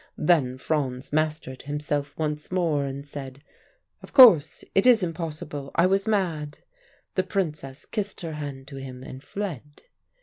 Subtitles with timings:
[0.17, 3.43] "Then Franz mastered himself once more, and said:
[4.01, 5.69] 'Of course, it is impossible.
[5.75, 6.57] I was mad.'
[7.13, 9.83] "The Princess kissed her hand to him and fled.